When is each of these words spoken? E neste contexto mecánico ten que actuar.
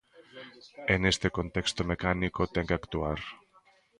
E 0.93 0.95
neste 1.03 1.27
contexto 1.37 1.81
mecánico 1.91 2.41
ten 2.53 2.65
que 2.69 2.77
actuar. 2.77 3.19